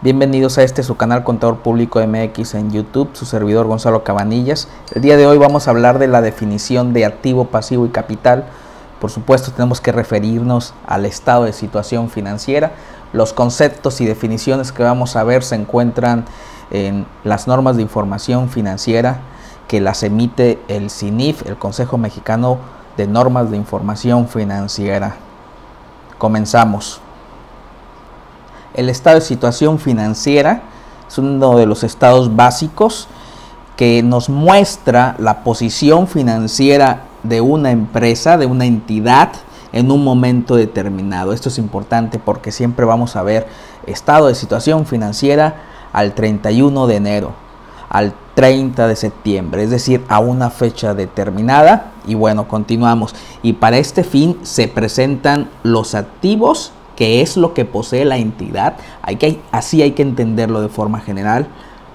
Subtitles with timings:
[0.00, 4.68] Bienvenidos a este su canal Contador Público MX en YouTube, su servidor Gonzalo Cabanillas.
[4.94, 8.44] El día de hoy vamos a hablar de la definición de activo, pasivo y capital.
[9.00, 12.70] Por supuesto tenemos que referirnos al estado de situación financiera.
[13.12, 16.26] Los conceptos y definiciones que vamos a ver se encuentran
[16.70, 19.18] en las normas de información financiera
[19.66, 22.58] que las emite el CINIF, el Consejo Mexicano
[22.96, 25.16] de Normas de Información Financiera.
[26.18, 27.00] Comenzamos.
[28.78, 30.62] El estado de situación financiera
[31.08, 33.08] es uno de los estados básicos
[33.76, 39.30] que nos muestra la posición financiera de una empresa, de una entidad
[39.72, 41.32] en un momento determinado.
[41.32, 43.48] Esto es importante porque siempre vamos a ver
[43.88, 45.56] estado de situación financiera
[45.92, 47.32] al 31 de enero,
[47.88, 51.90] al 30 de septiembre, es decir, a una fecha determinada.
[52.06, 53.12] Y bueno, continuamos.
[53.42, 58.74] Y para este fin se presentan los activos qué es lo que posee la entidad,
[59.20, 61.46] que, así hay que entenderlo de forma general.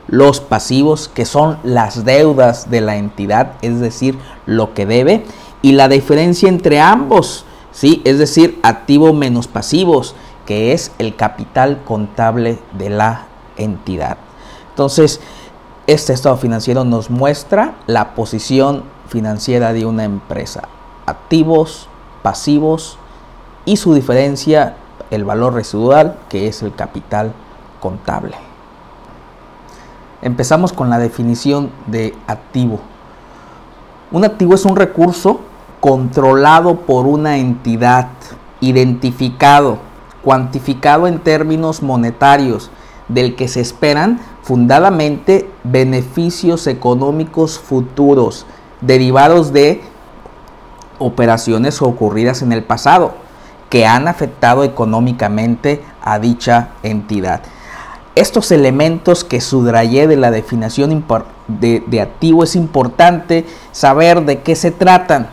[0.08, 5.26] Los pasivos, que son las deudas de la entidad, es decir, lo que debe,
[5.62, 8.02] y la diferencia entre ambos, ¿sí?
[8.06, 13.26] es decir, activos menos pasivos, que es el capital contable de la
[13.58, 14.18] entidad.
[14.70, 15.20] Entonces,
[15.86, 20.70] este estado financiero nos muestra la posición financiera de una empresa,
[21.06, 21.90] activos,
[22.22, 22.98] pasivos
[23.66, 24.78] y su diferencia
[25.16, 27.34] el valor residual, que es el capital
[27.80, 28.36] contable.
[30.22, 32.80] Empezamos con la definición de activo.
[34.12, 35.42] Un activo es un recurso
[35.80, 38.08] controlado por una entidad,
[38.62, 39.80] identificado,
[40.24, 42.72] cuantificado en términos monetarios,
[43.10, 48.46] del que se esperan fundadamente beneficios económicos futuros
[48.80, 49.82] derivados de
[51.00, 53.23] operaciones ocurridas en el pasado
[53.74, 57.42] que han afectado económicamente a dicha entidad.
[58.14, 61.04] Estos elementos que subrayé de la definición
[61.48, 65.28] de, activo es importante saber de qué se tratan.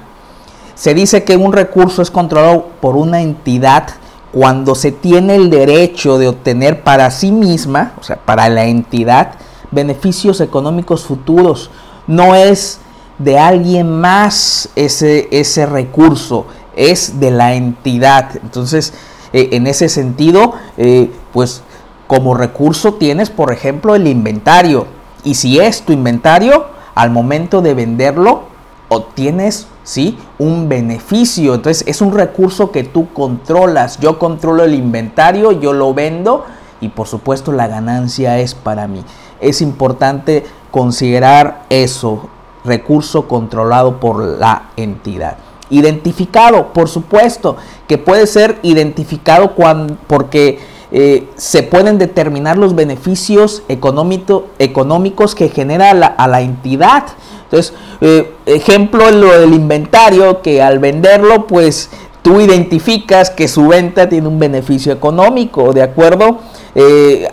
[0.75, 3.89] Se dice que un recurso es controlado por una entidad
[4.33, 9.33] cuando se tiene el derecho de obtener para sí misma, o sea, para la entidad,
[9.71, 11.71] beneficios económicos futuros.
[12.06, 12.79] No es
[13.19, 16.47] de alguien más ese, ese recurso,
[16.81, 18.31] es de la entidad.
[18.43, 18.95] Entonces,
[19.33, 21.63] eh, en ese sentido, eh, pues
[22.07, 24.87] como recurso tienes, por ejemplo, el inventario.
[25.23, 26.65] Y si es tu inventario,
[26.95, 28.45] al momento de venderlo,
[28.89, 30.19] obtienes ¿sí?
[30.39, 31.55] un beneficio.
[31.55, 34.01] Entonces, es un recurso que tú controlas.
[34.01, 36.47] Yo controlo el inventario, yo lo vendo
[36.81, 39.05] y por supuesto la ganancia es para mí.
[39.39, 42.29] Es importante considerar eso,
[42.65, 45.37] recurso controlado por la entidad.
[45.70, 50.58] Identificado, por supuesto, que puede ser identificado cuando, porque
[50.92, 57.04] eh, se pueden determinar los beneficios económicos que genera a la entidad.
[57.44, 61.91] Entonces, eh, ejemplo, lo del inventario, que al venderlo, pues
[62.22, 66.38] tú identificas que su venta tiene un beneficio económico, ¿de acuerdo?
[66.75, 67.28] Eh,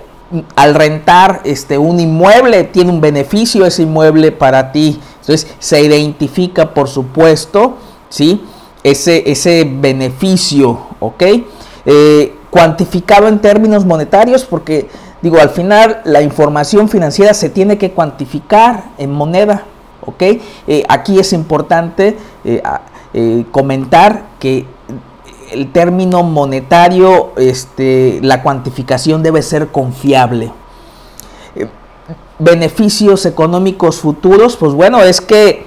[0.56, 5.00] al rentar este, un inmueble, tiene un beneficio ese inmueble para ti.
[5.22, 7.76] Entonces, se identifica, por supuesto,
[8.10, 8.44] ¿sí?
[8.84, 11.24] Ese, ese beneficio, ¿ok?
[11.86, 14.90] Eh, cuantificado en términos monetarios, porque
[15.22, 19.66] digo, al final la información financiera se tiene que cuantificar en moneda,
[20.06, 20.24] ¿ok?
[20.68, 24.66] Eh, aquí es importante eh, comentar que
[25.52, 30.52] el término monetario, este, la cuantificación debe ser confiable.
[32.40, 35.67] beneficios económicos futuros, pues bueno, es que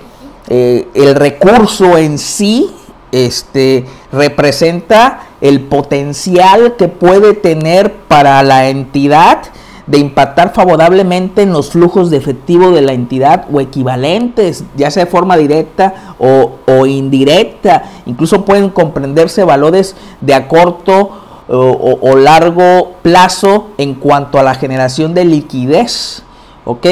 [0.53, 2.69] eh, el recurso en sí
[3.12, 9.43] este, representa el potencial que puede tener para la entidad
[9.87, 15.05] de impactar favorablemente en los flujos de efectivo de la entidad o equivalentes, ya sea
[15.05, 17.84] de forma directa o, indirecta.
[18.06, 21.11] Incluso pueden comprenderse valores de a corto
[21.49, 26.25] o, largo plazo en cuanto a la generación de liquidez.
[26.64, 26.87] ¿Ok?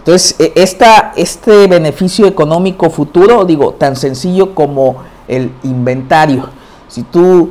[0.00, 4.96] Entonces, e, esta, este beneficio económico futuro, digo, tan sencillo como
[5.28, 6.48] el inventario.
[6.88, 7.50] Si tú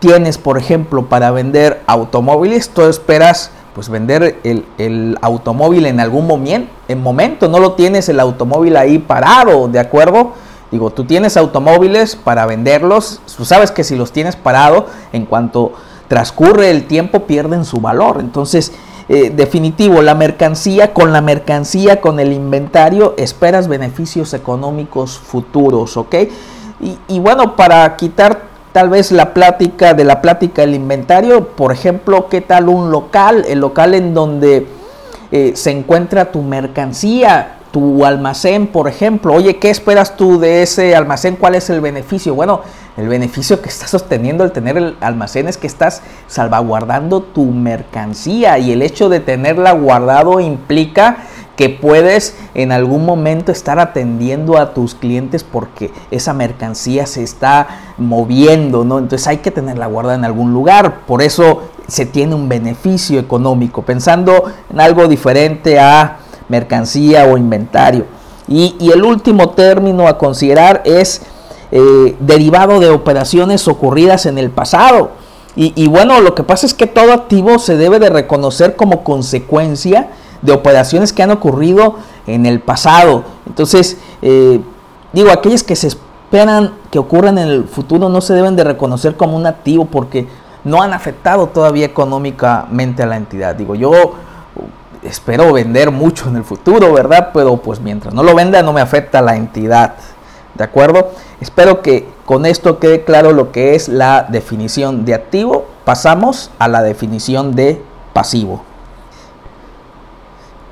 [0.00, 6.72] tienes, por ejemplo, para vender automóviles, tú esperas pues vender el, automóvil en algún momento,
[6.88, 10.32] en momento, no lo tienes el automóvil ahí parado, ¿de acuerdo?
[10.70, 15.74] Digo, tú tienes automóviles para venderlos, tú sabes que si los tienes parado, en cuanto
[16.08, 18.18] transcurre el tiempo pierden su valor.
[18.20, 18.72] Entonces,
[19.08, 26.14] eh, definitivo, la mercancía, con la mercancía, con el inventario, esperas beneficios económicos futuros, ¿ok?
[27.08, 28.42] Y, bueno, para quitar
[28.72, 33.44] tal vez la plática de la plática del inventario, por ejemplo, ¿qué tal un local?
[33.48, 34.66] El local en donde
[35.30, 39.34] eh, se encuentra tu mercancía, tu almacén, por ejemplo.
[39.34, 41.36] Oye, ¿qué esperas tú de ese almacén?
[41.36, 42.34] ¿Cuál es el beneficio?
[42.34, 42.62] Bueno,
[42.96, 48.58] el beneficio que está sosteniendo el tener el almacén es que estás salvaguardando tu mercancía
[48.58, 51.18] y el hecho de tenerla guardado implica
[51.54, 57.66] que puedes en algún momento estar atendiendo a tus clientes porque esa mercancía se está
[57.98, 58.98] moviendo, ¿no?
[58.98, 61.00] Entonces hay que tenerla guardada en algún lugar.
[61.06, 68.06] Por eso se tiene un beneficio económico, pensando en algo diferente a mercancía o inventario.
[68.48, 71.22] Y, el último término a considerar es
[71.72, 75.10] eh, derivado de operaciones ocurridas en el pasado.
[75.56, 79.02] Y, y bueno, lo que pasa es que todo activo se debe de reconocer como
[79.02, 80.10] consecuencia
[80.42, 81.96] de operaciones que han ocurrido
[82.26, 83.24] en el pasado.
[83.46, 84.60] Entonces, eh,
[85.12, 89.16] digo, aquellas que se esperan que ocurran en el futuro no se deben de reconocer
[89.16, 90.26] como un activo porque
[90.64, 93.54] no han afectado todavía económicamente a la entidad.
[93.54, 94.14] Digo, yo
[95.06, 97.30] espero vender mucho en el futuro, ¿verdad?
[97.32, 99.94] Pero pues mientras no lo venda no me afecta la entidad.
[100.54, 101.10] ¿De acuerdo?
[101.40, 105.66] Espero que con esto quede claro lo que es la definición de activo.
[105.84, 107.82] Pasamos a la definición de
[108.12, 108.64] pasivo.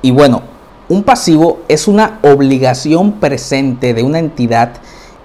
[0.01, 0.41] Y bueno,
[0.89, 4.73] un pasivo es una obligación presente de una entidad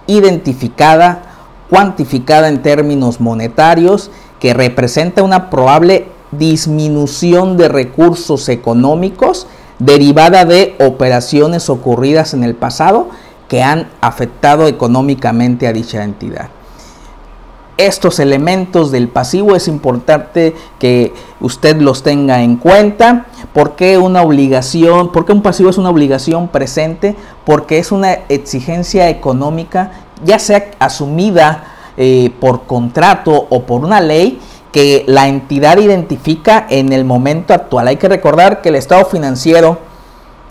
[0.06, 1.22] identificada,
[1.68, 9.46] cuantificada en términos monetarios, que representa una probable disminución de recursos económicos
[9.78, 13.08] derivada de operaciones ocurridas en el pasado
[13.48, 16.50] que han afectado económicamente a dicha entidad
[17.86, 23.26] estos elementos del pasivo es importante que usted los tenga en cuenta.
[23.54, 25.12] porque una obligación?
[25.12, 27.16] porque un pasivo es una obligación presente?
[27.46, 29.92] Porque es una exigencia económica,
[30.24, 31.64] ya sea asumida
[31.96, 34.38] eh, por contrato o por una ley
[34.72, 37.88] que la entidad identifica en el momento actual.
[37.88, 39.78] Hay que recordar que el estado financiero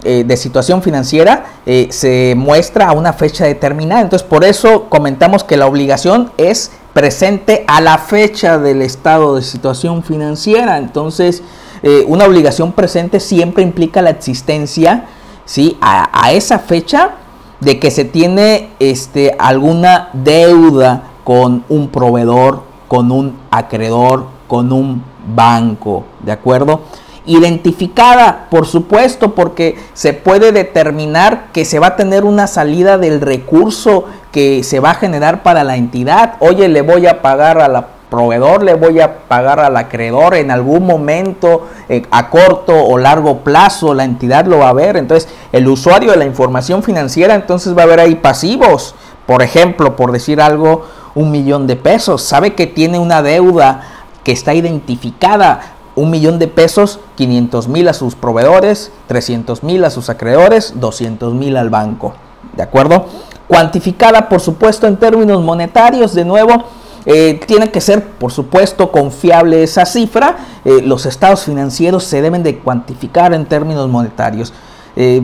[0.04, 4.00] eh, de situación financiera eh, se muestra a una fecha determinada.
[4.00, 9.42] Entonces, por eso comentamos que la obligación es presente a la fecha del estado de
[9.42, 10.78] situación financiera.
[10.78, 11.44] Entonces,
[11.84, 15.06] eh, una obligación presente siempre implica la existencia,
[15.44, 15.78] ¿sí?
[15.82, 17.16] A, esa fecha
[17.60, 25.02] de que se tiene este, alguna deuda con un proveedor, con un acreedor, con un
[25.34, 26.82] banco, ¿de acuerdo?
[27.26, 33.22] identificada, por supuesto, porque se puede determinar que se va a tener una salida del
[33.22, 36.38] recurso que se va a generar para la entidad.
[36.40, 40.50] Oye, le voy a pagar a la proveedor, le voy a pagar al acreedor en
[40.52, 44.98] algún momento eh, a corto o largo plazo, la entidad lo va a ver.
[44.98, 48.96] Entonces, el usuario de la información financiera entonces va a ver ahí pasivos.
[49.28, 50.86] Por ejemplo, por decir algo,
[51.16, 52.22] un millón de pesos.
[52.22, 53.82] Sabe que tiene una deuda
[54.24, 59.90] que está identificada un millón de pesos, 500 mil a sus proveedores, 300 mil a
[59.90, 62.14] sus acreedores, 200 mil al banco.
[62.56, 63.06] ¿De acuerdo?
[63.48, 66.64] Cuantificada, por supuesto, en términos monetarios, de nuevo,
[67.06, 70.38] eh, tiene que ser, por supuesto, confiable esa cifra.
[70.64, 74.54] Eh, los estados financieros se deben de cuantificar en términos monetarios.
[74.96, 75.24] Eh,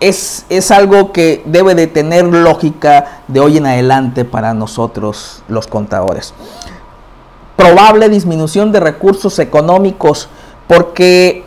[0.00, 5.66] es, es, algo que debe de tener lógica de hoy en adelante para nosotros los
[5.66, 6.34] contadores
[7.60, 10.30] probable disminución de recursos económicos
[10.66, 11.44] porque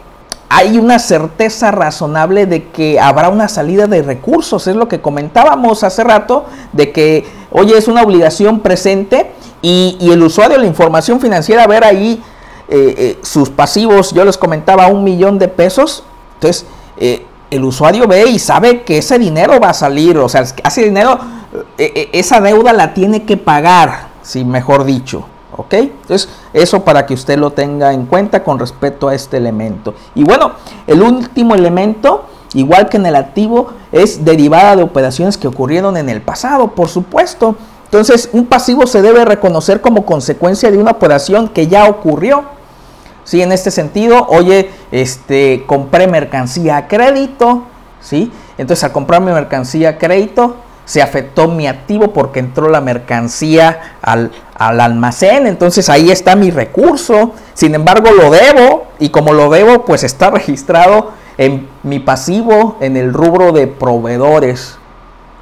[0.47, 4.67] hay una certeza razonable de que habrá una salida de recursos.
[4.67, 9.31] Es lo que comentábamos hace rato, de que, oye, es una obligación presente
[9.63, 12.21] y, el usuario la información financiera, ver ahí
[12.67, 16.03] eh, eh, sus pasivos, yo les comentaba, un millón de pesos.
[16.36, 20.41] Entonces, eh, el usuario ve y sabe que ese dinero va a salir, o sea,
[20.41, 21.19] ese dinero,
[21.77, 25.25] esa deuda la tiene que pagar, si mejor dicho.
[25.55, 25.74] ¿Ok?
[25.74, 29.93] Entonces, eso para que usted lo tenga en cuenta con respecto a este elemento.
[30.15, 30.53] Y bueno,
[30.88, 36.10] el último elemento, igual que en el activo, es derivada de operaciones que ocurrieron en
[36.10, 37.55] el pasado, por supuesto.
[37.86, 42.45] Entonces, un pasivo se debe reconocer como consecuencia de una operación que ya ocurrió.
[43.23, 47.63] Sí, en este sentido, oye, este, compré mercancía a crédito,
[48.01, 48.31] ¿sí?
[48.57, 53.97] Entonces, al comprar mi mercancía a crédito, se afectó mi activo porque entró la mercancía
[54.01, 59.85] al, almacén, entonces ahí está mi recurso, sin embargo lo debo y como lo debo
[59.85, 64.77] pues está registrado en mi pasivo en el rubro de proveedores,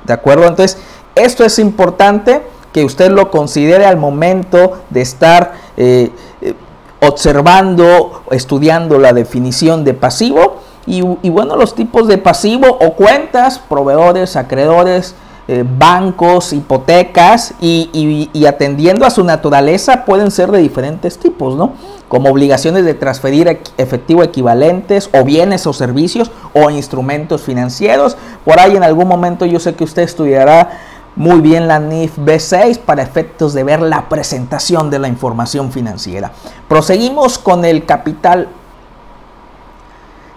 [0.05, 0.47] ¿de acuerdo?
[0.47, 0.79] Entonces
[1.15, 6.11] esto es importante que usted lo considere al momento de estar eh,
[6.41, 6.53] eh,
[7.01, 13.59] observando, estudiando la definición de pasivo y, y bueno, los tipos de pasivo o cuentas,
[13.59, 15.15] proveedores, acreedores,
[15.47, 21.73] eh, bancos, hipotecas y, atendiendo a su naturaleza pueden ser de diferentes tipos, ¿no?
[22.07, 28.15] Como obligaciones de transferir efectivo equivalentes o bienes o servicios o instrumentos financieros.
[28.45, 30.79] Por ahí en algún momento yo sé que usted estudiará
[31.15, 36.31] muy bien la NIF B6 para efectos de ver la presentación de la información financiera.
[36.67, 38.47] Proseguimos con el capital.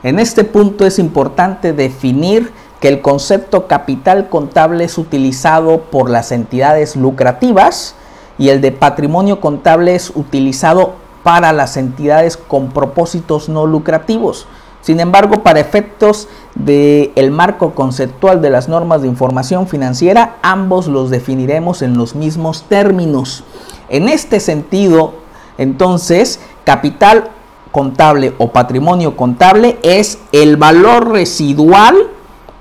[0.02, 6.32] En este punto es importante definir que el concepto capital contable es utilizado por las
[6.32, 7.94] entidades lucrativas
[8.36, 14.46] y el de patrimonio contable es utilizado para las entidades con propósitos no lucrativos.
[14.84, 21.08] Sin embargo, para efectos del marco conceptual de las normas de información financiera, ambos los
[21.08, 23.44] definiremos en los mismos términos.
[23.88, 25.14] En este sentido,
[25.56, 27.30] entonces, capital
[27.72, 31.96] contable o patrimonio contable es el valor residual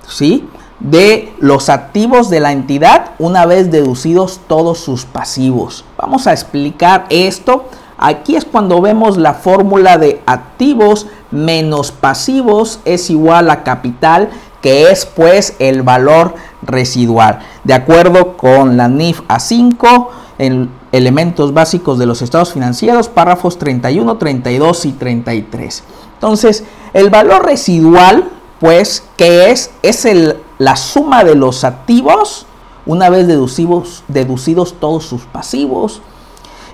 [0.07, 0.47] ¿sí?
[0.79, 5.83] de los activos de la entidad una vez deducidos todos sus pasivos.
[5.97, 7.65] Vamos a explicar esto.
[7.97, 14.29] Aquí es cuando vemos la fórmula de activos menos pasivos es igual a capital,
[14.61, 17.39] que es pues el valor residual.
[17.63, 20.07] De acuerdo con la NIF A5,
[20.39, 25.83] en elementos básicos de los estados financieros, párrafos 31, 32 y 33.
[26.15, 28.29] Entonces, el valor residual
[28.63, 29.71] pues, ¿qué es?
[29.81, 32.45] Es el, la suma de los activos
[32.85, 36.01] una vez deducidos, todos sus pasivos.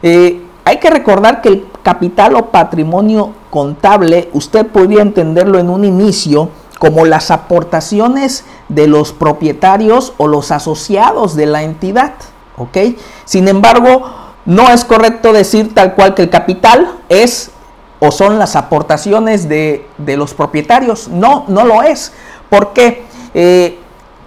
[0.03, 0.45] Eh,
[0.79, 7.05] que recordar que el capital o patrimonio contable, usted podría entenderlo en un inicio como
[7.05, 12.13] las aportaciones de los propietarios o los asociados de la entidad.
[12.57, 12.77] ¿ok?
[13.25, 14.03] Sin embargo,
[14.45, 17.51] no es correcto decir tal cual que el capital es
[17.99, 21.09] o son las aportaciones de, los propietarios.
[21.09, 22.13] No, no lo es.
[22.49, 23.77] Porque eh,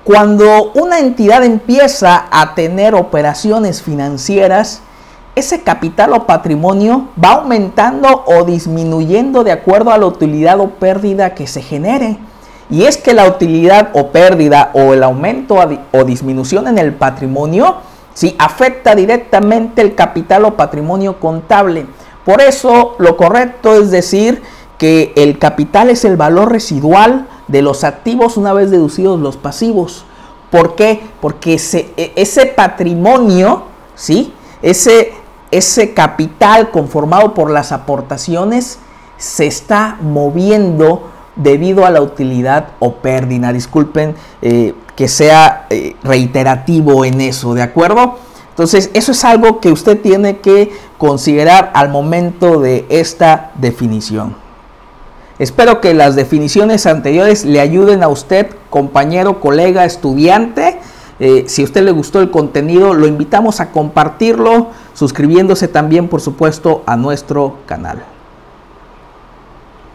[0.04, 4.82] cuando una entidad empieza a tener operaciones financieras,
[5.34, 11.34] ese capital o patrimonio va aumentando o disminuyendo de acuerdo a la utilidad o pérdida
[11.34, 12.18] que se genere.
[12.68, 15.56] Y es que la utilidad o pérdida o el aumento
[15.92, 17.76] o disminución en el patrimonio
[18.14, 21.86] si afecta directamente el capital o patrimonio contable.
[22.24, 24.42] Por eso lo correcto es decir
[24.78, 30.04] que el capital es el valor residual de los activos una vez deducidos los pasivos.
[30.50, 31.00] ¿Por qué?
[31.20, 34.32] Porque e, ese, patrimonio, ¿sí?
[34.60, 35.12] Ese,
[35.52, 38.78] ese capital conformado por las aportaciones
[39.18, 43.52] se está moviendo debido a la utilidad o pérdida.
[43.52, 48.18] Disculpen eh, que sea eh, reiterativo en eso, ¿de acuerdo?
[48.50, 54.37] Entonces, eso es algo que usted tiene que considerar al momento de esta definición.
[55.38, 60.78] Espero que las definiciones anteriores le ayuden a usted, compañero, colega, estudiante.
[61.19, 66.21] Eh, si a usted le gustó el contenido, lo invitamos a compartirlo, suscribiéndose también, por
[66.21, 68.02] supuesto, a nuestro canal.